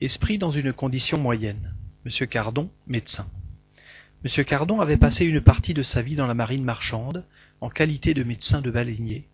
Esprit 0.00 0.38
dans 0.38 0.52
une 0.52 0.72
condition 0.72 1.18
moyenne. 1.18 1.74
Monsieur 2.04 2.26
Cardon, 2.26 2.70
médecin. 2.86 3.28
Monsieur 4.22 4.44
Cardon 4.44 4.80
avait 4.80 4.96
passé 4.96 5.24
une 5.24 5.40
partie 5.40 5.74
de 5.74 5.82
sa 5.82 6.02
vie 6.02 6.14
dans 6.14 6.28
la 6.28 6.34
marine 6.34 6.62
marchande, 6.62 7.24
en 7.60 7.68
qualité 7.68 8.14
de 8.14 8.22
médecin 8.22 8.60
de 8.60 8.70
baleinier, 8.70 9.26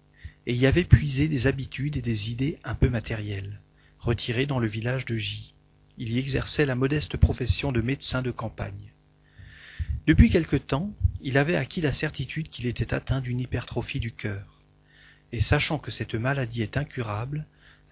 et 0.47 0.55
y 0.55 0.65
avait 0.65 0.85
puisé 0.85 1.29
des 1.29 1.47
habitudes 1.47 1.99
et 1.99 2.03
des 2.03 2.31
idées 2.31 2.59
un 2.65 2.75
peu 2.75 2.89
matérielles. 2.89 3.61
Retiré 3.99 4.47
dans 4.47 4.59
le 4.59 4.67
village 4.67 5.05
de 5.05 5.19
J, 5.19 5.53
il 5.99 6.11
y 6.15 6.19
exerçait 6.19 6.65
la 6.65 6.75
modeste 6.75 7.19
profession 7.19 7.71
de 7.71 7.83
médecin 7.83 8.23
de 8.23 8.31
campagne. 8.31 8.95
Depuis 10.07 10.31
quelque 10.31 10.57
temps, 10.57 10.95
il 11.21 11.37
avait 11.37 11.57
acquis 11.57 11.83
la 11.83 11.93
certitude 11.93 12.49
qu'il 12.49 12.65
était 12.65 12.95
atteint 12.95 13.21
d'une 13.21 13.41
hypertrophie 13.41 14.01
du 14.01 14.13
cœur, 14.13 14.63
et 15.31 15.43
sachant 15.43 15.79
que 15.79 15.91
cette 15.91 16.15
maladie 16.15 16.63
est 16.63 16.79
incurable, 16.79 17.45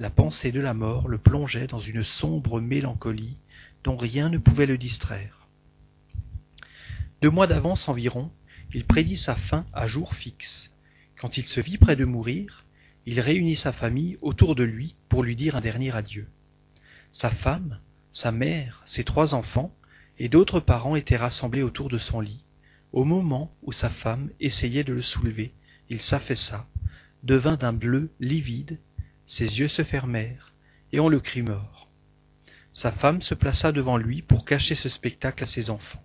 la 0.02 0.10
pensée 0.10 0.50
de 0.50 0.58
la 0.58 0.74
mort 0.74 1.06
le 1.06 1.16
plongeait 1.16 1.68
dans 1.68 1.78
une 1.78 2.02
sombre 2.02 2.60
mélancolie 2.60 3.36
dont 3.84 3.96
rien 3.96 4.30
ne 4.30 4.38
pouvait 4.38 4.66
le 4.66 4.76
distraire. 4.76 5.46
Deux 7.22 7.30
mois 7.30 7.46
d'avance 7.46 7.88
environ, 7.88 8.32
il 8.74 8.84
prédit 8.84 9.16
sa 9.16 9.36
fin 9.36 9.64
à 9.72 9.86
jour 9.86 10.16
fixe. 10.16 10.72
Quand 11.20 11.36
il 11.36 11.46
se 11.46 11.60
vit 11.60 11.78
près 11.78 11.94
de 11.94 12.04
mourir, 12.04 12.64
il 13.06 13.20
réunit 13.20 13.54
sa 13.54 13.72
famille 13.72 14.18
autour 14.22 14.56
de 14.56 14.64
lui 14.64 14.96
pour 15.08 15.22
lui 15.22 15.36
dire 15.36 15.54
un 15.54 15.60
dernier 15.60 15.94
adieu. 15.94 16.26
Sa 17.12 17.30
femme, 17.30 17.78
sa 18.10 18.32
mère, 18.32 18.82
ses 18.86 19.04
trois 19.04 19.36
enfants 19.36 19.72
et 20.18 20.28
d'autres 20.28 20.58
parents 20.58 20.96
étaient 20.96 21.14
rassemblés 21.14 21.62
autour 21.62 21.88
de 21.88 21.98
son 21.98 22.18
lit. 22.18 22.42
Au 22.92 23.04
moment 23.04 23.54
où 23.62 23.70
sa 23.70 23.88
femme 23.88 24.30
essayait 24.40 24.82
de 24.82 24.94
le 24.94 25.02
soulever, 25.02 25.54
il 25.90 26.00
s'affaissa, 26.00 26.66
devint 27.22 27.54
d'un 27.54 27.72
bleu 27.72 28.10
livide, 28.18 28.80
ses 29.26 29.60
yeux 29.60 29.68
se 29.68 29.82
fermèrent, 29.82 30.52
et 30.92 31.00
on 31.00 31.08
le 31.08 31.20
crut 31.20 31.44
mort. 31.44 31.90
Sa 32.72 32.90
femme 32.90 33.22
se 33.22 33.34
plaça 33.34 33.72
devant 33.72 33.96
lui 33.96 34.22
pour 34.22 34.44
cacher 34.44 34.74
ce 34.74 34.88
spectacle 34.88 35.44
à 35.44 35.46
ses 35.46 35.70
enfants. 35.70 36.02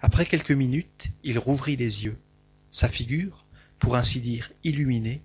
Après 0.00 0.26
quelques 0.26 0.52
minutes, 0.52 1.08
il 1.22 1.38
rouvrit 1.38 1.76
les 1.76 2.04
yeux. 2.04 2.18
Sa 2.70 2.88
figure, 2.88 3.46
pour 3.78 3.96
ainsi 3.96 4.20
dire 4.20 4.52
illuminée, 4.64 5.22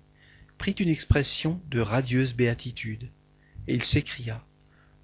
prit 0.58 0.72
une 0.72 0.88
expression 0.88 1.60
de 1.70 1.80
radieuse 1.80 2.34
béatitude, 2.34 3.10
et 3.66 3.74
il 3.74 3.82
s'écria 3.82 4.44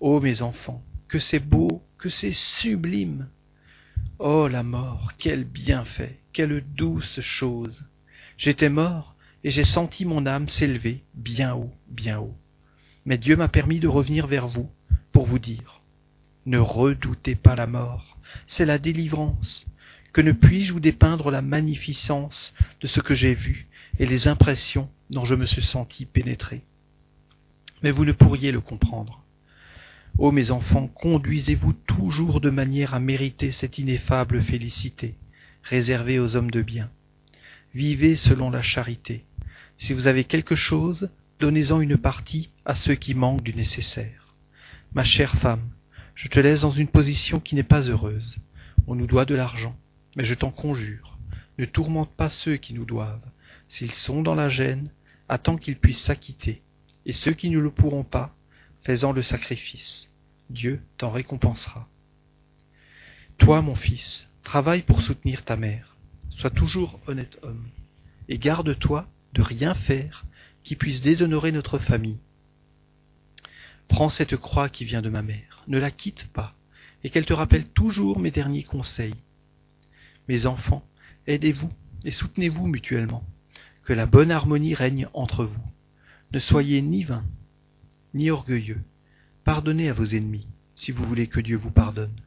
Ô 0.01 0.21
mes 0.21 0.43
enfants, 0.43 0.85
que 1.09 1.19
c'est 1.19 1.41
beau, 1.41 1.83
que 1.99 2.09
c'est 2.09 2.33
sublime. 2.33 3.29
Oh 4.19 4.47
la 4.47 4.63
mort, 4.63 5.13
quel 5.19 5.45
bienfait, 5.45 6.21
quelle 6.33 6.61
douce 6.61 7.21
chose. 7.21 7.85
J'étais 8.37 8.69
mort, 8.69 9.17
et 9.45 9.51
j'ai 9.51 9.65
senti 9.65 10.05
mon 10.05 10.27
âme 10.27 10.49
s'élever 10.49 11.03
bien 11.15 11.55
haut, 11.55 11.73
bien 11.89 12.19
haut. 12.19 12.37
Mais 13.05 13.19
Dieu 13.19 13.37
m'a 13.37 13.49
permis 13.49 13.81
de 13.81 13.89
revenir 13.89 14.27
vers 14.27 14.49
vous 14.49 14.69
pour 15.13 15.27
vous 15.27 15.39
dire 15.39 15.81
Ne 16.47 16.59
redoutez 16.59 17.35
pas 17.35 17.55
la 17.55 17.67
mort, 17.67 18.19
c'est 18.47 18.67
la 18.67 18.79
délivrance. 18.79 19.67
Que 20.13 20.21
ne 20.21 20.33
puis-je 20.33 20.73
vous 20.73 20.81
dépeindre 20.81 21.31
la 21.31 21.43
magnificence 21.43 22.53
de 22.81 22.87
ce 22.87 23.01
que 23.01 23.15
j'ai 23.15 23.35
vu 23.35 23.69
et 23.99 24.07
les 24.07 24.27
impressions 24.27 24.89
dont 25.11 25.25
je 25.25 25.35
me 25.35 25.47
suis 25.47 25.63
senti 25.63 26.07
pénétré? 26.07 26.63
Mais 27.83 27.93
vous 27.93 28.05
ne 28.05 28.13
pourriez 28.13 28.51
le 28.51 28.61
comprendre. 28.61 29.23
Ô 30.19 30.33
mes 30.33 30.51
enfants, 30.51 30.89
conduisez-vous 30.89 31.73
toujours 31.73 32.41
de 32.41 32.51
manière 32.51 32.95
à 32.95 33.01
mériter 33.01 33.53
cette 33.53 33.79
ineffable 33.79 34.43
félicité, 34.43 35.15
réservée 35.63 36.19
aux 36.19 36.35
hommes 36.35 36.51
de 36.51 36.63
bien. 36.63 36.91
Vivez 37.75 38.17
selon 38.17 38.51
la 38.51 38.63
charité. 38.63 39.25
Si 39.79 39.93
vous 39.93 40.09
avez 40.09 40.25
quelque 40.25 40.57
chose, 40.57 41.09
donnez-en 41.39 41.81
une 41.81 41.97
partie 41.97 42.51
à 42.65 42.75
ceux 42.75 42.97
qui 42.97 43.15
manquent 43.15 43.45
du 43.45 43.55
nécessaire. 43.55 44.35
Ma 44.93 45.05
chère 45.05 45.37
femme, 45.37 45.71
je 46.17 46.27
te 46.27 46.41
laisse 46.41 46.63
dans 46.63 46.73
une 46.73 46.89
position 46.89 47.39
qui 47.39 47.55
n'est 47.55 47.63
pas 47.63 47.83
heureuse. 47.83 48.39
On 48.89 48.97
nous 48.97 49.07
doit 49.07 49.25
de 49.25 49.37
l'argent, 49.37 49.77
mais 50.17 50.25
je 50.25 50.35
t'en 50.35 50.51
conjure, 50.51 51.17
ne 51.59 51.65
tourmente 51.65 52.11
pas 52.11 52.29
ceux 52.29 52.57
qui 52.57 52.75
nous 52.75 52.85
doivent. 52.85 53.31
S'ils 53.69 53.93
sont 53.93 54.21
dans 54.21 54.35
la 54.35 54.49
gêne, 54.49 54.91
attends 55.29 55.57
qu'ils 55.57 55.79
puissent 55.79 56.03
s'acquitter, 56.03 56.61
et 57.07 57.13
ceux 57.13 57.33
qui 57.33 57.49
ne 57.49 57.61
le 57.61 57.71
pourront 57.71 58.05
pas, 58.05 58.35
fais-en 58.83 59.13
le 59.13 59.23
sacrifice. 59.23 60.11
Dieu 60.51 60.83
t'en 60.97 61.11
récompensera. 61.11 61.89
Toi, 63.39 63.63
mon 63.63 63.77
fils, 63.77 64.29
travaille 64.43 64.83
pour 64.83 65.03
soutenir 65.03 65.45
ta 65.45 65.57
mère. 65.57 65.97
Sois 66.31 66.51
toujours 66.51 66.99
honnête 67.07 67.39
homme, 67.43 67.69
et 68.29 68.39
garde-toi 68.39 69.09
de 69.35 69.43
rien 69.43 69.75
faire 69.75 70.25
qui 70.63 70.77
puisse 70.77 71.01
déshonorer 71.01 71.53
notre 71.53 71.79
famille. 71.79 72.19
Prends 73.89 74.11
cette 74.11 74.37
croix 74.37 74.69
qui 74.69 74.85
vient 74.85 75.03
de 75.03 75.09
ma 75.09 75.23
mère, 75.23 75.65
ne 75.67 75.79
la 75.79 75.91
quitte 75.91 76.29
pas, 76.33 76.55
et 77.05 77.11
qu'elle 77.11 77.25
te 77.25 77.33
rappelle 77.33 77.67
toujours 77.67 78.19
mes 78.19 78.31
derniers 78.31 78.65
conseils. 78.65 79.15
Mes 80.29 80.47
enfants, 80.47 80.85
aidez-vous 81.27 81.73
et 82.05 82.11
soutenez-vous 82.11 82.67
mutuellement, 82.67 83.25
que 83.85 83.93
la 83.93 84.07
bonne 84.07 84.31
harmonie 84.31 84.75
règne 84.75 85.09
entre 85.15 85.45
vous. 85.45 85.63
Ne 86.33 86.39
soyez 86.39 86.83
ni 86.83 87.05
vains, 87.05 87.25
ni 88.15 88.31
orgueilleux, 88.31 88.83
Pardonnez 89.49 89.89
à 89.89 89.95
vos 89.95 90.05
ennemis, 90.05 90.47
si 90.75 90.93
vous 90.93 91.07
voulez 91.07 91.27
que 91.27 91.41
Dieu 91.41 91.57
vous 91.57 91.71
pardonne. 91.71 92.21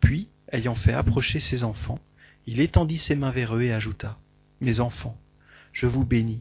Puis, 0.00 0.28
ayant 0.52 0.74
fait 0.74 0.92
approcher 0.92 1.40
ses 1.40 1.64
enfants, 1.64 1.98
il 2.46 2.60
étendit 2.60 2.98
ses 2.98 3.14
mains 3.14 3.30
vers 3.30 3.56
eux 3.56 3.62
et 3.62 3.72
ajouta, 3.72 4.18
Mes 4.60 4.80
enfants, 4.80 5.18
je 5.74 5.86
vous 5.86 6.06
bénis. 6.06 6.40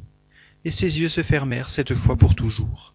Et 0.63 0.71
ses 0.71 1.01
yeux 1.01 1.09
se 1.09 1.23
fermèrent 1.23 1.69
cette 1.69 1.95
fois 1.95 2.15
pour 2.15 2.35
toujours. 2.35 2.93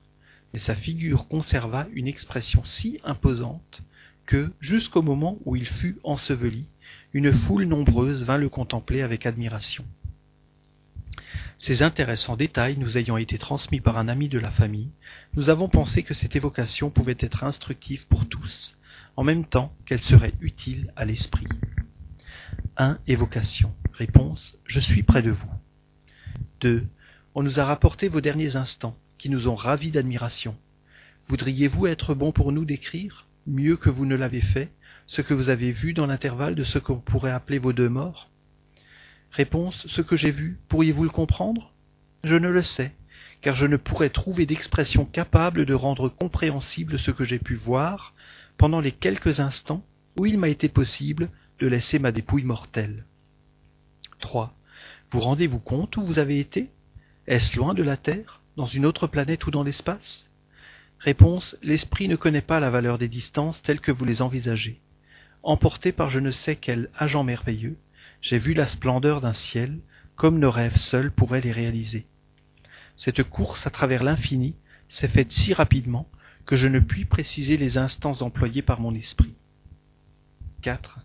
Mais 0.52 0.58
sa 0.58 0.74
figure 0.74 1.28
conserva 1.28 1.86
une 1.92 2.08
expression 2.08 2.64
si 2.64 2.98
imposante 3.04 3.82
que, 4.24 4.50
jusqu'au 4.60 5.02
moment 5.02 5.38
où 5.44 5.56
il 5.56 5.66
fut 5.66 5.98
enseveli, 6.04 6.66
une 7.12 7.32
foule 7.32 7.64
nombreuse 7.64 8.24
vint 8.24 8.38
le 8.38 8.48
contempler 8.48 9.02
avec 9.02 9.26
admiration. 9.26 9.84
Ces 11.58 11.82
intéressants 11.82 12.36
détails 12.36 12.78
nous 12.78 12.96
ayant 12.96 13.16
été 13.16 13.36
transmis 13.36 13.80
par 13.80 13.98
un 13.98 14.08
ami 14.08 14.28
de 14.28 14.38
la 14.38 14.50
famille, 14.50 14.90
nous 15.34 15.50
avons 15.50 15.68
pensé 15.68 16.02
que 16.04 16.14
cette 16.14 16.36
évocation 16.36 16.88
pouvait 16.88 17.16
être 17.18 17.42
instructive 17.42 18.06
pour 18.06 18.28
tous, 18.28 18.78
en 19.16 19.24
même 19.24 19.44
temps 19.44 19.74
qu'elle 19.84 20.00
serait 20.00 20.34
utile 20.40 20.92
à 20.94 21.04
l'esprit. 21.04 21.48
1. 22.76 22.98
Évocation. 23.08 23.74
Réponse. 23.92 24.56
Je 24.64 24.78
suis 24.78 25.02
près 25.02 25.22
de 25.22 25.32
vous. 25.32 25.50
2. 26.60 26.86
On 27.34 27.42
nous 27.42 27.60
a 27.60 27.64
rapporté 27.64 28.08
vos 28.08 28.20
derniers 28.20 28.56
instants, 28.56 28.96
qui 29.18 29.30
nous 29.30 29.48
ont 29.48 29.54
ravis 29.54 29.90
d'admiration. 29.90 30.56
Voudriez-vous 31.26 31.86
être 31.86 32.14
bon 32.14 32.32
pour 32.32 32.52
nous 32.52 32.64
d'écrire, 32.64 33.26
mieux 33.46 33.76
que 33.76 33.90
vous 33.90 34.06
ne 34.06 34.16
l'avez 34.16 34.40
fait, 34.40 34.70
ce 35.06 35.22
que 35.22 35.34
vous 35.34 35.48
avez 35.48 35.72
vu 35.72 35.92
dans 35.92 36.06
l'intervalle 36.06 36.54
de 36.54 36.64
ce 36.64 36.78
qu'on 36.78 37.00
pourrait 37.00 37.30
appeler 37.30 37.58
vos 37.58 37.72
deux 37.72 37.88
morts? 37.88 38.30
Réponse 39.30 39.86
Ce 39.88 40.00
que 40.00 40.16
j'ai 40.16 40.30
vu, 40.30 40.58
pourriez-vous 40.68 41.04
le 41.04 41.10
comprendre? 41.10 41.72
Je 42.24 42.36
ne 42.36 42.48
le 42.48 42.62
sais, 42.62 42.92
car 43.40 43.54
je 43.54 43.66
ne 43.66 43.76
pourrais 43.76 44.10
trouver 44.10 44.46
d'expression 44.46 45.04
capable 45.04 45.64
de 45.64 45.74
rendre 45.74 46.08
compréhensible 46.08 46.98
ce 46.98 47.10
que 47.10 47.24
j'ai 47.24 47.38
pu 47.38 47.54
voir 47.54 48.14
pendant 48.56 48.80
les 48.80 48.92
quelques 48.92 49.40
instants 49.40 49.84
où 50.16 50.26
il 50.26 50.38
m'a 50.38 50.48
été 50.48 50.68
possible 50.68 51.30
de 51.60 51.66
laisser 51.66 51.98
ma 51.98 52.12
dépouille 52.12 52.44
mortelle. 52.44 53.04
3. 54.20 54.57
Vous 55.10 55.20
rendez-vous 55.20 55.58
compte 55.58 55.96
où 55.96 56.02
vous 56.02 56.18
avez 56.18 56.38
été? 56.38 56.68
Est-ce 57.26 57.56
loin 57.56 57.72
de 57.72 57.82
la 57.82 57.96
Terre, 57.96 58.42
dans 58.56 58.66
une 58.66 58.84
autre 58.84 59.06
planète 59.06 59.46
ou 59.46 59.50
dans 59.50 59.62
l'espace? 59.62 60.28
Réponse 60.98 61.56
L'esprit 61.62 62.08
ne 62.08 62.16
connaît 62.16 62.42
pas 62.42 62.60
la 62.60 62.68
valeur 62.68 62.98
des 62.98 63.08
distances 63.08 63.62
telles 63.62 63.80
que 63.80 63.92
vous 63.92 64.04
les 64.04 64.20
envisagez. 64.20 64.82
Emporté 65.42 65.92
par 65.92 66.10
je 66.10 66.20
ne 66.20 66.30
sais 66.30 66.56
quel 66.56 66.90
agent 66.94 67.24
merveilleux, 67.24 67.78
j'ai 68.20 68.38
vu 68.38 68.52
la 68.52 68.66
splendeur 68.66 69.22
d'un 69.22 69.32
ciel, 69.32 69.78
comme 70.14 70.38
nos 70.38 70.50
rêves 70.50 70.76
seuls 70.76 71.10
pourraient 71.10 71.40
les 71.40 71.52
réaliser. 71.52 72.06
Cette 72.96 73.22
course 73.22 73.66
à 73.66 73.70
travers 73.70 74.02
l'infini 74.02 74.56
s'est 74.88 75.08
faite 75.08 75.32
si 75.32 75.54
rapidement 75.54 76.06
que 76.44 76.56
je 76.56 76.68
ne 76.68 76.80
puis 76.80 77.06
préciser 77.06 77.56
les 77.56 77.78
instants 77.78 78.20
employés 78.20 78.62
par 78.62 78.80
mon 78.80 78.94
esprit. 78.94 79.32
4. 80.60 80.98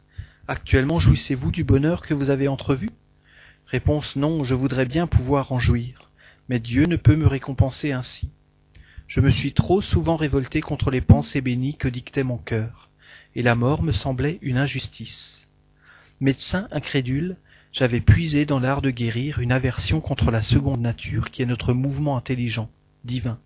Actuellement 0.49 0.99
jouissez-vous 0.99 1.51
du 1.51 1.63
bonheur 1.63 2.01
que 2.01 2.13
vous 2.13 2.31
avez 2.31 2.49
entrevu? 2.49 2.89
Réponse 3.73 4.15
non, 4.15 4.43
je 4.43 4.53
voudrais 4.53 4.85
bien 4.85 5.07
pouvoir 5.07 5.51
en 5.51 5.57
jouir, 5.57 6.11
mais 6.47 6.59
Dieu 6.59 6.85
ne 6.85 6.95
peut 6.95 7.15
me 7.15 7.25
récompenser 7.25 7.91
ainsi. 7.91 8.29
Je 9.07 9.19
me 9.19 9.31
suis 9.31 9.51
trop 9.53 9.81
souvent 9.81 10.15
révolté 10.15 10.61
contre 10.61 10.91
les 10.91 11.01
pensées 11.01 11.41
bénies 11.41 11.75
que 11.75 11.87
dictait 11.87 12.21
mon 12.21 12.37
cœur, 12.37 12.91
et 13.33 13.41
la 13.41 13.55
mort 13.55 13.81
me 13.81 13.91
semblait 13.91 14.37
une 14.43 14.59
injustice. 14.59 15.47
Médecin 16.19 16.67
incrédule, 16.69 17.35
j'avais 17.71 17.99
puisé 17.99 18.45
dans 18.45 18.59
l'art 18.59 18.83
de 18.83 18.91
guérir 18.91 19.39
une 19.39 19.51
aversion 19.51 20.01
contre 20.01 20.29
la 20.29 20.43
seconde 20.43 20.81
nature 20.81 21.31
qui 21.31 21.41
est 21.41 21.47
notre 21.47 21.73
mouvement 21.73 22.15
intelligent, 22.15 22.69
divin. 23.05 23.39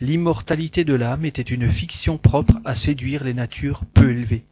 L'immortalité 0.00 0.82
de 0.82 0.94
l'âme 0.94 1.26
était 1.26 1.42
une 1.42 1.68
fiction 1.68 2.18
propre 2.18 2.60
à 2.64 2.74
séduire 2.74 3.22
les 3.22 3.34
natures 3.34 3.84
peu 3.94 4.10
élevées. 4.10 4.46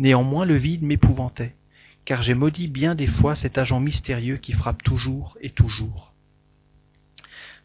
Néanmoins 0.00 0.46
le 0.46 0.56
vide 0.56 0.82
m'épouvantait, 0.82 1.54
car 2.04 2.22
j'ai 2.22 2.34
maudit 2.34 2.68
bien 2.68 2.94
des 2.94 3.06
fois 3.06 3.34
cet 3.34 3.58
agent 3.58 3.80
mystérieux 3.80 4.36
qui 4.36 4.52
frappe 4.52 4.82
toujours 4.82 5.36
et 5.40 5.50
toujours. 5.50 6.12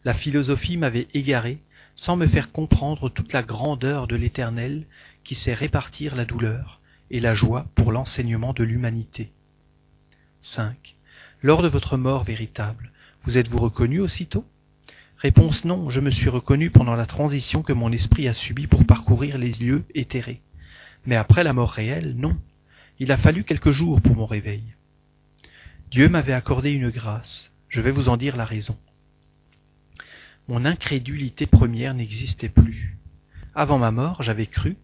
La 0.04 0.14
philosophie 0.14 0.76
m'avait 0.76 1.08
égaré, 1.14 1.58
sans 1.94 2.16
me 2.16 2.26
faire 2.26 2.52
comprendre 2.52 3.08
toute 3.08 3.32
la 3.32 3.42
grandeur 3.42 4.06
de 4.06 4.14
l'Éternel 4.14 4.86
qui 5.24 5.34
sait 5.34 5.54
répartir 5.54 6.14
la 6.14 6.24
douleur 6.24 6.80
et 7.10 7.18
la 7.20 7.34
joie 7.34 7.66
pour 7.74 7.90
l'enseignement 7.90 8.52
de 8.52 8.62
l'humanité. 8.62 9.32
5. 10.40 10.94
Lors 11.42 11.62
de 11.62 11.68
votre 11.68 11.96
mort 11.96 12.22
véritable, 12.22 12.92
vous 13.22 13.38
êtes-vous 13.38 13.58
reconnu 13.58 14.00
aussitôt? 14.00 14.44
Réponse 15.16 15.64
non, 15.64 15.90
je 15.90 15.98
me 15.98 16.10
suis 16.10 16.28
reconnu 16.28 16.70
pendant 16.70 16.94
la 16.94 17.06
transition 17.06 17.62
que 17.62 17.72
mon 17.72 17.90
esprit 17.90 18.28
a 18.28 18.34
subie 18.34 18.68
pour 18.68 18.86
parcourir 18.86 19.36
les 19.36 19.50
lieux 19.50 19.84
éthérés. 19.94 20.40
Mais 21.06 21.16
après 21.16 21.42
la 21.42 21.52
mort 21.52 21.72
réelle, 21.72 22.14
non. 22.16 22.36
Il 23.00 23.12
a 23.12 23.16
fallu 23.16 23.44
quelques 23.44 23.70
jours 23.70 24.00
pour 24.00 24.16
mon 24.16 24.26
réveil. 24.26 24.74
Dieu 25.90 26.08
m'avait 26.08 26.32
accordé 26.32 26.72
une 26.72 26.90
grâce. 26.90 27.52
Je 27.68 27.80
vais 27.80 27.92
vous 27.92 28.08
en 28.08 28.16
dire 28.16 28.36
la 28.36 28.44
raison. 28.44 28.76
Mon 30.48 30.64
incrédulité 30.64 31.46
première 31.46 31.94
n'existait 31.94 32.48
plus. 32.48 32.98
Avant 33.54 33.78
ma 33.78 33.92
mort, 33.92 34.22
j'avais 34.22 34.46
cru, 34.46 34.76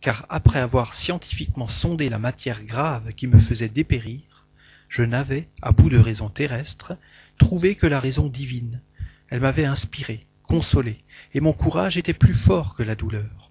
car 0.00 0.26
après 0.28 0.60
avoir 0.60 0.94
scientifiquement 0.94 1.68
sondé 1.68 2.08
la 2.08 2.18
matière 2.18 2.62
grave 2.64 3.12
qui 3.14 3.26
me 3.26 3.40
faisait 3.40 3.68
dépérir, 3.68 4.46
je 4.88 5.02
n'avais, 5.02 5.48
à 5.60 5.72
bout 5.72 5.88
de 5.88 5.98
raison 5.98 6.28
terrestre, 6.28 6.96
trouvé 7.38 7.74
que 7.74 7.86
la 7.86 7.98
raison 7.98 8.28
divine, 8.28 8.80
elle 9.28 9.40
m'avait 9.40 9.64
inspiré, 9.64 10.26
consolé, 10.44 11.02
et 11.34 11.40
mon 11.40 11.52
courage 11.52 11.96
était 11.96 12.12
plus 12.12 12.34
fort 12.34 12.76
que 12.76 12.84
la 12.84 12.94
douleur. 12.94 13.50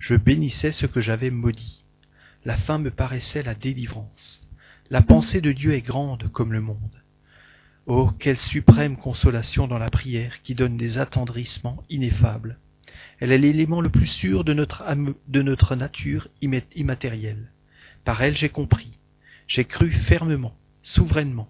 Je 0.00 0.16
bénissais 0.16 0.72
ce 0.72 0.86
que 0.86 1.00
j'avais 1.00 1.30
maudit. 1.30 1.81
La 2.44 2.56
fin 2.56 2.78
me 2.78 2.90
paraissait 2.90 3.42
la 3.42 3.54
délivrance. 3.54 4.48
La 4.90 5.00
pensée 5.02 5.40
de 5.40 5.52
Dieu 5.52 5.74
est 5.74 5.82
grande 5.82 6.28
comme 6.32 6.52
le 6.52 6.60
monde. 6.60 7.02
Oh, 7.86 8.10
quelle 8.18 8.38
suprême 8.38 8.96
consolation 8.96 9.66
dans 9.66 9.78
la 9.78 9.90
prière 9.90 10.42
qui 10.42 10.54
donne 10.54 10.76
des 10.76 10.98
attendrissements 10.98 11.82
ineffables. 11.90 12.58
Elle 13.20 13.32
est 13.32 13.38
l'élément 13.38 13.80
le 13.80 13.90
plus 13.90 14.06
sûr 14.06 14.44
de 14.44 14.52
notre, 14.52 15.74
nature 15.76 16.28
immatérielle. 16.40 17.50
Par 18.04 18.22
elle 18.22 18.36
j'ai 18.36 18.48
compris, 18.48 18.98
j'ai 19.46 19.64
cru 19.64 19.90
fermement, 19.90 20.56
souverainement, 20.82 21.48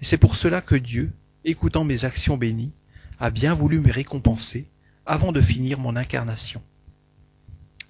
et 0.00 0.04
c'est 0.04 0.18
pour 0.18 0.36
cela 0.36 0.60
que 0.60 0.76
Dieu, 0.76 1.12
écoutant 1.44 1.84
mes 1.84 2.04
actions 2.04 2.36
bénies, 2.36 2.72
a 3.18 3.30
bien 3.30 3.54
voulu 3.54 3.80
me 3.80 3.92
récompenser 3.92 4.68
avant 5.06 5.32
de 5.32 5.40
finir 5.40 5.78
mon 5.78 5.96
incarnation. 5.96 6.62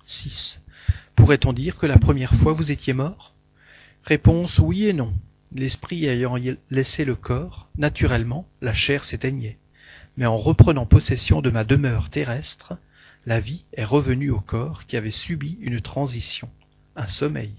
6. 0.06 0.60
Pourrait-on 1.18 1.52
dire 1.52 1.78
que 1.78 1.86
la 1.86 1.98
première 1.98 2.32
fois 2.36 2.52
vous 2.52 2.70
étiez 2.70 2.92
mort? 2.92 3.34
Réponse 4.04 4.60
oui 4.60 4.84
et 4.84 4.92
non. 4.92 5.12
L'esprit 5.52 6.06
ayant 6.06 6.36
laissé 6.70 7.04
le 7.04 7.16
corps, 7.16 7.68
naturellement, 7.76 8.46
la 8.60 8.72
chair 8.72 9.02
s'éteignait. 9.02 9.58
Mais 10.16 10.26
en 10.26 10.36
reprenant 10.36 10.86
possession 10.86 11.42
de 11.42 11.50
ma 11.50 11.64
demeure 11.64 12.08
terrestre, 12.08 12.78
la 13.26 13.40
vie 13.40 13.64
est 13.72 13.82
revenue 13.82 14.30
au 14.30 14.38
corps 14.38 14.86
qui 14.86 14.96
avait 14.96 15.10
subi 15.10 15.58
une 15.60 15.80
transition, 15.80 16.48
un 16.94 17.08
sommeil. 17.08 17.52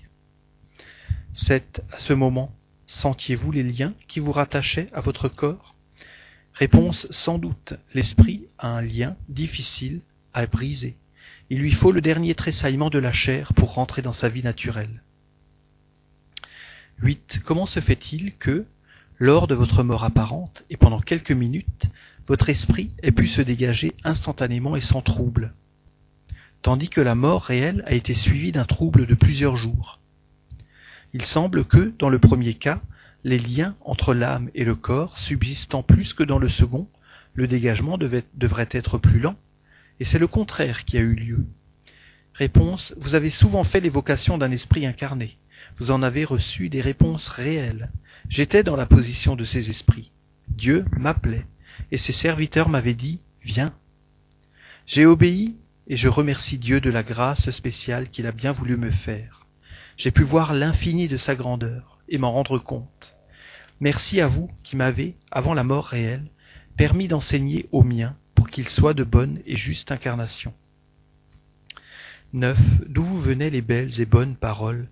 7. 1.34 1.84
À 1.92 1.98
ce 1.98 2.14
moment, 2.14 2.56
sentiez-vous 2.88 3.52
les 3.52 3.64
liens 3.64 3.94
qui 4.08 4.22
vous 4.22 4.32
rattachaient 4.32 4.90
à 4.94 5.02
votre 5.02 5.28
corps? 5.28 5.76
Réponse 6.54 7.08
sans 7.10 7.38
doute. 7.38 7.74
L'esprit 7.94 8.46
a 8.58 8.70
un 8.70 8.82
lien 8.82 9.18
difficile 9.28 10.00
à 10.34 10.48
briser. 10.48 10.96
Il 11.52 11.60
lui 11.60 11.72
faut 11.72 11.92
le 11.92 12.02
dernier 12.02 12.36
tressaillement 12.36 12.90
de 12.90 13.00
la 13.00 13.12
chair 13.12 13.54
pour 13.54 13.74
rentrer 13.74 14.02
dans 14.02 14.14
sa 14.14 14.30
vie 14.30 14.44
naturelle. 14.44 15.02
8. 17.02 17.42
Comment 17.44 17.66
se 17.66 17.80
fait-il 17.80 18.36
que, 18.38 18.66
lors 19.18 19.48
de 19.48 19.56
votre 19.56 19.84
mort 19.84 20.04
apparente 20.04 20.64
et 20.70 20.78
pendant 20.78 21.00
quelques 21.00 21.32
minutes, 21.32 21.88
votre 22.28 22.50
esprit 22.50 22.92
ait 23.02 23.12
pu 23.12 23.28
se 23.28 23.42
dégager 23.42 23.94
instantanément 24.04 24.76
et 24.76 24.82
sans 24.82 25.02
trouble, 25.02 25.54
tandis 26.62 26.90
que 26.90 27.02
la 27.02 27.16
mort 27.16 27.44
réelle 27.44 27.84
a 27.88 27.94
été 27.94 28.14
suivie 28.14 28.52
d'un 28.52 28.66
trouble 28.66 29.08
de 29.08 29.16
plusieurs 29.16 29.58
jours? 29.58 30.00
Il 31.14 31.24
semble 31.24 31.66
que, 31.66 31.94
dans 31.98 32.10
le 32.10 32.20
premier 32.20 32.54
cas, 32.54 32.82
les 33.24 33.40
liens 33.40 33.76
entre 33.82 34.14
l'âme 34.14 34.52
et 34.54 34.64
le 34.64 34.76
corps 34.76 35.18
subsistant 35.18 35.82
plus 35.82 36.14
que 36.14 36.24
dans 36.24 36.38
le 36.38 36.48
second, 36.48 36.88
le 37.34 37.48
dégagement 37.48 37.98
devrait 37.98 38.70
être 38.72 38.98
plus 38.98 39.20
lent, 39.20 39.36
et 40.00 40.06
c'est 40.06 40.20
le 40.20 40.28
contraire 40.28 40.86
qui 40.86 40.98
a 40.98 41.02
eu 41.02 41.14
lieu. 41.14 41.46
Réponse 42.34 42.94
Vous 42.98 43.16
avez 43.16 43.30
souvent 43.30 43.64
fait 43.64 43.82
l'évocation 43.82 44.38
d'un 44.38 44.52
esprit 44.52 44.86
incarné. 44.86 45.38
Vous 45.78 45.92
en 45.92 46.02
avez 46.02 46.24
reçu 46.24 46.70
des 46.70 46.82
réponses 46.82 47.28
réelles. 47.28 47.92
J'étais 48.30 48.64
dans 48.64 48.76
la 48.76 48.86
position 48.86 49.36
de 49.36 49.44
ces 49.44 49.70
esprits. 49.70 50.12
Dieu 50.48 50.86
m'appelait, 50.98 51.46
et 51.92 51.98
ses 51.98 52.14
serviteurs 52.14 52.70
m'avaient 52.70 52.94
dit 52.94 53.20
Viens. 53.42 53.74
J'ai 54.86 55.06
obéi, 55.06 55.56
et 55.88 55.98
je 55.98 56.08
remercie 56.08 56.58
Dieu 56.58 56.82
de 56.82 56.90
la 56.90 57.04
grâce 57.04 57.50
spéciale 57.52 58.10
qu'il 58.10 58.28
a 58.28 58.32
bien 58.32 58.52
voulu 58.52 58.78
me 58.78 58.92
faire. 58.92 59.48
J'ai 59.98 60.12
pu 60.12 60.24
voir 60.24 60.54
l'infini 60.54 61.08
de 61.08 61.18
sa 61.18 61.36
grandeur 61.36 62.00
et 62.08 62.18
m'en 62.18 62.32
rendre 62.32 62.58
compte. 62.58 63.16
Merci 63.82 64.22
à 64.22 64.28
vous 64.28 64.50
qui 64.64 64.76
m'avez, 64.76 65.16
avant 65.32 65.54
la 65.54 65.64
mort 65.64 65.86
réelle, 65.86 66.26
permis 66.78 67.08
d'enseigner 67.08 67.68
aux 67.72 67.84
miens 67.84 68.16
pour 68.50 68.56
qu'ils 68.56 68.70
soient 68.70 68.96
de 68.96 69.04
bonnes 69.04 69.42
et 69.46 69.58
justes 69.58 69.92
incarnations. 69.92 70.56
9. 72.34 72.58
D'où 72.88 73.04
vous 73.04 73.22
venaient 73.22 73.52
les 73.52 73.62
belles 73.62 74.02
et 74.02 74.06
bonnes 74.06 74.36
paroles 74.36 74.88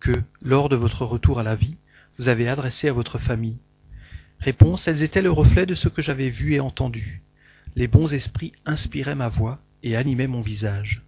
que, 0.00 0.22
lors 0.40 0.70
de 0.70 0.76
votre 0.76 1.04
retour 1.04 1.38
à 1.38 1.42
la 1.42 1.54
vie, 1.54 1.76
vous 2.18 2.28
avez 2.28 2.48
adressées 2.48 2.88
à 2.88 2.94
votre 2.94 3.18
famille? 3.18 3.58
Réponse 4.38 4.88
Elles 4.88 5.02
étaient 5.02 5.20
le 5.20 5.30
reflet 5.30 5.66
de 5.66 5.74
ce 5.74 5.90
que 5.90 6.00
j'avais 6.00 6.30
vu 6.30 6.54
et 6.54 6.60
entendu. 6.60 7.20
Les 7.76 7.86
bons 7.86 8.14
esprits 8.14 8.54
inspiraient 8.64 9.14
ma 9.14 9.28
voix 9.28 9.60
et 9.82 9.94
animaient 9.94 10.26
mon 10.26 10.40
visage. 10.40 11.02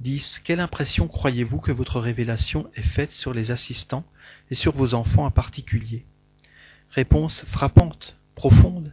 10. 0.00 0.42
Quelle 0.44 0.60
impression 0.60 1.08
croyez-vous 1.08 1.60
que 1.60 1.72
votre 1.72 2.00
révélation 2.00 2.68
ait 2.76 2.82
faite 2.82 3.12
sur 3.12 3.32
les 3.32 3.50
assistants 3.50 4.04
et 4.50 4.54
sur 4.54 4.72
vos 4.72 4.92
enfants 4.92 5.24
en 5.24 5.30
particulier? 5.30 6.04
Réponse 6.90 7.46
frappante, 7.46 8.14
profonde. 8.34 8.92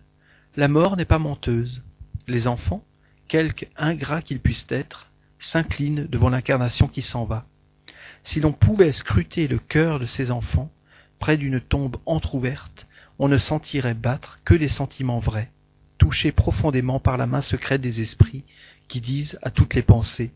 La 0.56 0.68
mort 0.68 0.98
n'est 0.98 1.06
pas 1.06 1.20
menteuse. 1.20 1.84
Les 2.28 2.48
enfants, 2.48 2.84
quelque 3.28 3.66
ingrats 3.78 4.22
qu'ils 4.22 4.40
puissent 4.40 4.66
être, 4.70 5.08
s'inclinent 5.38 6.08
devant 6.08 6.30
l'incarnation 6.30 6.88
qui 6.88 7.02
s'en 7.02 7.26
va. 7.26 7.46
Si 8.24 8.40
l'on 8.40 8.52
pouvait 8.52 8.92
scruter 8.92 9.48
le 9.48 9.60
cœur 9.60 10.00
de 10.00 10.06
ces 10.06 10.32
enfants, 10.32 10.72
près 11.20 11.38
d'une 11.38 11.62
tombe 11.62 11.98
entr'ouverte, 12.06 12.88
on 13.20 13.28
ne 13.28 13.38
sentirait 13.38 13.94
battre 13.94 14.40
que 14.44 14.54
des 14.54 14.70
sentiments 14.70 15.20
vrais, 15.20 15.52
touchés 15.98 16.32
profondément 16.32 17.00
par 17.00 17.18
la 17.18 17.28
main 17.28 17.42
secrète 17.42 17.82
des 17.82 18.02
esprits 18.02 18.44
qui 18.88 19.02
disent 19.02 19.38
à 19.42 19.52
toutes 19.52 19.76
les 19.76 19.82
pensées 19.82 20.32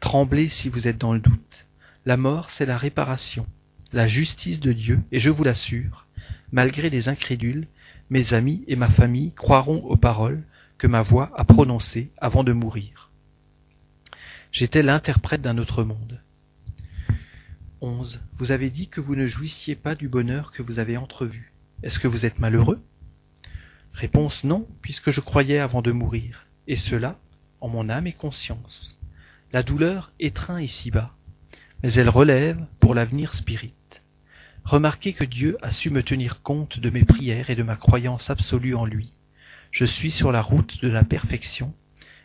Tremblez 0.00 0.48
si 0.48 0.68
vous 0.68 0.86
êtes 0.86 0.98
dans 0.98 1.14
le 1.14 1.20
doute. 1.20 1.66
La 2.04 2.16
mort, 2.16 2.50
c'est 2.50 2.66
la 2.66 2.76
réparation, 2.76 3.46
la 3.92 4.06
justice 4.06 4.60
de 4.60 4.72
Dieu, 4.72 5.00
et 5.10 5.18
je 5.18 5.30
vous 5.30 5.42
l'assure, 5.42 6.06
malgré 6.52 6.90
les 6.90 7.08
incrédules, 7.08 7.66
mes 8.10 8.34
amis 8.34 8.64
et 8.66 8.76
ma 8.76 8.88
famille 8.88 9.32
croiront 9.32 9.82
aux 9.84 9.96
paroles 9.96 10.44
que 10.78 10.86
ma 10.86 11.02
voix 11.02 11.30
a 11.36 11.44
prononcées 11.44 12.10
avant 12.18 12.44
de 12.44 12.52
mourir. 12.52 13.10
J'étais 14.52 14.82
l'interprète 14.82 15.42
d'un 15.42 15.58
autre 15.58 15.84
monde. 15.84 16.22
11. 17.80 18.20
Vous 18.38 18.52
avez 18.52 18.70
dit 18.70 18.88
que 18.88 19.00
vous 19.00 19.16
ne 19.16 19.26
jouissiez 19.26 19.74
pas 19.74 19.94
du 19.94 20.08
bonheur 20.08 20.50
que 20.50 20.62
vous 20.62 20.78
avez 20.78 20.96
entrevu. 20.96 21.52
Est-ce 21.82 21.98
que 21.98 22.08
vous 22.08 22.24
êtes 22.24 22.38
malheureux? 22.38 22.82
Réponse 23.92 24.44
non, 24.44 24.66
puisque 24.82 25.10
je 25.10 25.20
croyais 25.20 25.58
avant 25.58 25.82
de 25.82 25.92
mourir, 25.92 26.46
et 26.66 26.76
cela 26.76 27.18
en 27.60 27.68
mon 27.68 27.88
âme 27.88 28.06
et 28.06 28.12
conscience. 28.12 28.98
La 29.52 29.62
douleur 29.62 30.12
étreint 30.20 30.60
ici-bas, 30.60 31.14
mais 31.82 31.92
elle 31.94 32.08
relève 32.08 32.64
pour 32.80 32.94
l'avenir 32.94 33.34
spirit. 33.34 33.74
Remarquez 34.66 35.12
que 35.12 35.22
Dieu 35.22 35.56
a 35.62 35.70
su 35.70 35.90
me 35.90 36.02
tenir 36.02 36.42
compte 36.42 36.80
de 36.80 36.90
mes 36.90 37.04
prières 37.04 37.50
et 37.50 37.54
de 37.54 37.62
ma 37.62 37.76
croyance 37.76 38.30
absolue 38.30 38.74
en 38.74 38.84
lui. 38.84 39.12
Je 39.70 39.84
suis 39.84 40.10
sur 40.10 40.32
la 40.32 40.42
route 40.42 40.82
de 40.82 40.88
la 40.88 41.04
perfection, 41.04 41.72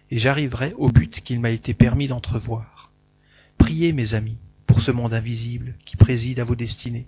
et 0.09 0.17
j'arriverai 0.17 0.73
au 0.75 0.89
but 0.89 1.21
qu'il 1.21 1.39
m'a 1.39 1.51
été 1.51 1.75
permis 1.75 2.07
d'entrevoir. 2.07 2.91
Priez, 3.59 3.93
mes 3.93 4.15
amis, 4.15 4.39
pour 4.65 4.81
ce 4.81 4.89
monde 4.89 5.13
invisible 5.13 5.75
qui 5.85 5.97
préside 5.97 6.39
à 6.39 6.43
vos 6.43 6.55
destinées. 6.55 7.05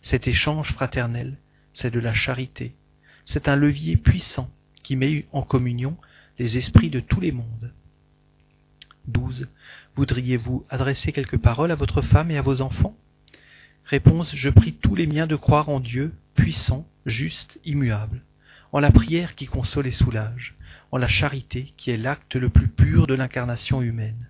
Cet 0.00 0.28
échange 0.28 0.72
fraternel, 0.72 1.38
c'est 1.72 1.90
de 1.90 1.98
la 1.98 2.14
charité. 2.14 2.76
C'est 3.24 3.48
un 3.48 3.56
levier 3.56 3.96
puissant 3.96 4.48
qui 4.84 4.94
met 4.94 5.26
en 5.32 5.42
communion 5.42 5.96
les 6.38 6.56
esprits 6.56 6.90
de 6.90 7.00
tous 7.00 7.20
les 7.20 7.32
mondes. 7.32 7.72
12. 9.08 9.48
Voudriez-vous 9.96 10.64
adresser 10.70 11.10
quelques 11.10 11.38
paroles 11.38 11.72
à 11.72 11.74
votre 11.74 12.00
femme 12.00 12.30
et 12.30 12.38
à 12.38 12.42
vos 12.42 12.60
enfants? 12.60 12.96
Je 13.90 14.50
prie 14.50 14.74
tous 14.74 14.94
les 14.94 15.06
miens 15.06 15.26
de 15.26 15.34
croire 15.34 15.70
en 15.70 15.80
Dieu, 15.80 16.12
puissant, 16.34 16.86
juste, 17.06 17.58
immuable, 17.64 18.20
en 18.70 18.80
la 18.80 18.90
prière 18.90 19.34
qui 19.34 19.46
console 19.46 19.86
et 19.86 19.92
soulage, 19.92 20.56
en 20.92 20.98
la 20.98 21.08
charité 21.08 21.72
qui 21.78 21.90
est 21.90 21.96
l'acte 21.96 22.36
le 22.36 22.50
plus 22.50 22.68
pur 22.68 23.06
de 23.06 23.14
l'incarnation 23.14 23.80
humaine. 23.80 24.28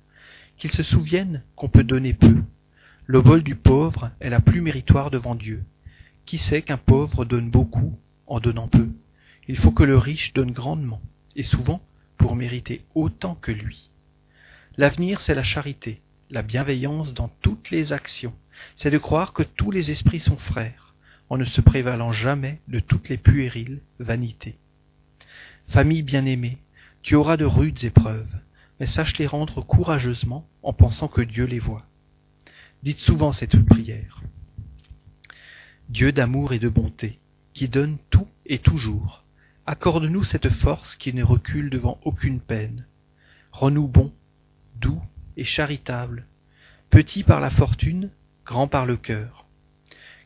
Qu'ils 0.59 0.71
se 0.71 0.85
souviennent 0.85 1.43
qu'on 1.57 1.69
peut 1.69 1.83
donner 1.83 2.15
peu. 2.15 2.37
Le 3.07 3.19
vol 3.19 3.43
du 3.43 3.57
pauvre 3.57 4.13
est 4.21 4.31
la 4.31 4.41
plus 4.41 4.61
méritoire 4.61 5.11
devant 5.11 5.35
Dieu. 5.35 5.65
Qui 6.25 6.39
sait 6.39 6.63
qu'un 6.63 6.77
pauvre 6.77 7.25
donne 7.25 7.51
beaucoup 7.51 7.99
en 8.29 8.39
donnant 8.39 8.69
peu? 8.69 8.89
Il 9.49 9.57
faut 9.57 9.73
que 9.73 9.83
le 9.83 9.99
riche 9.99 10.35
donne 10.35 10.53
grandement, 10.53 11.03
et 11.35 11.43
souvent 11.43 11.83
pour 12.17 12.37
mériter 12.37 12.85
autant 12.95 13.35
que 13.35 13.51
lui. 13.51 13.91
L'avenir, 14.77 15.21
c'est 15.21 15.35
la 15.35 15.43
charité, 15.43 16.01
la 16.31 16.43
bienveillance 16.43 17.13
dans 17.13 17.29
toutes 17.41 17.71
les 17.71 17.93
actions, 17.93 18.35
c'est 18.77 18.91
de 18.91 18.99
croire 18.99 19.33
que 19.33 19.43
tous 19.43 19.71
les 19.71 19.91
esprits 19.91 20.21
sont 20.21 20.37
frères, 20.37 20.95
en 21.31 21.37
ne 21.37 21.45
se 21.45 21.61
prévalant 21.61 22.13
jamais 22.13 22.61
de 22.69 22.81
toutes 22.81 23.09
les 23.09 23.19
puériles 23.19 23.81
vanités. 23.99 24.59
Famille 25.69 26.03
bien-aimée, 26.03 26.59
tu 27.03 27.15
auras 27.15 27.37
de 27.37 27.45
rudes 27.45 27.85
épreuves, 27.85 28.35
mais 28.81 28.87
sache 28.87 29.19
les 29.19 29.27
rendre 29.27 29.61
courageusement 29.61 30.49
en 30.63 30.73
pensant 30.73 31.09
que 31.09 31.21
Dieu 31.21 31.45
les 31.45 31.59
voit. 31.59 31.85
Dites 32.83 32.99
souvent 33.01 33.33
cette 33.33 33.63
prière. 33.65 34.23
Dieu 35.89 36.13
d'amour 36.13 36.53
et 36.53 36.59
de 36.59 36.69
bonté, 36.69 37.19
qui 37.55 37.69
donne 37.69 37.99
tout 38.11 38.29
et 38.47 38.59
toujours, 38.59 39.25
accorde-nous 39.67 40.25
cette 40.25 40.49
force 40.49 40.97
qui 40.97 41.13
ne 41.13 41.25
recule 41.25 41.71
devant 41.71 41.99
aucune 42.05 42.41
peine. 42.41 42.87
Rends-nous 43.53 43.89
bons, 43.89 44.13
doux 44.81 45.03
et 45.37 45.45
charitables, 45.45 46.27
petits 46.91 47.25
par 47.25 47.41
la 47.41 47.51
fortune, 47.51 48.11
grands 48.49 48.67
par 48.67 48.87
le 48.87 48.97
cœur. 48.97 49.45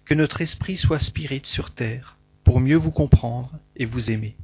Que 0.04 0.14
notre 0.14 0.40
esprit 0.42 0.76
soit 0.76 1.00
spirit 1.00 1.42
sur 1.44 1.72
terre, 1.72 2.16
pour 2.44 2.60
mieux 2.60 2.76
vous 2.76 2.92
comprendre 2.92 3.50
et 3.76 3.84
vous 3.84 4.12
aimer. 4.12 4.36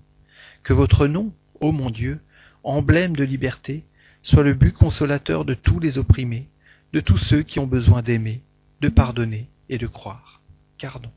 Que 0.64 0.72
votre 0.72 1.06
nom, 1.06 1.32
ô 1.60 1.70
mon 1.70 1.88
Dieu, 1.88 2.20
emblème 2.64 3.14
de 3.14 3.22
liberté, 3.22 3.84
soit 4.22 4.42
le 4.42 4.54
but 4.54 4.72
consolateur 4.72 5.44
de 5.44 5.54
tous 5.54 5.78
les 5.78 5.96
opprimés, 5.96 6.48
de 6.92 6.98
tous 6.98 7.18
ceux 7.18 7.42
qui 7.42 7.60
ont 7.60 7.68
besoin 7.68 8.02
d'aimer, 8.02 8.42
de 8.80 8.88
pardonner 8.88 9.48
et 9.68 9.78
de 9.78 9.86
croire. 9.86 10.40
Cardon. 10.76 11.12